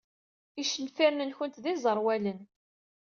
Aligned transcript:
Icenfiren-nwent 0.61 1.55
d 1.63 1.65
iẓerwalen. 1.73 2.39